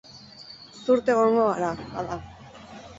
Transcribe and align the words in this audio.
Zurt 0.89 1.13
egongo 1.17 1.47
gara, 1.51 1.71
bada. 1.95 2.23